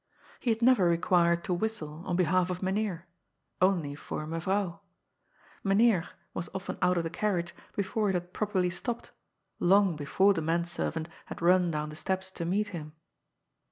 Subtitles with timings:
[0.39, 3.05] He had never required' to whistle on behalf of Mynheer—
[3.61, 4.79] only for Mevrouw.
[5.63, 9.11] Myn ^ heer was often out of the carriage before it had properly stopped,
[9.59, 12.93] long before the manservant had run down the steps to meet him.